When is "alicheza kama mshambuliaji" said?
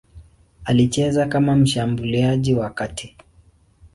0.65-2.53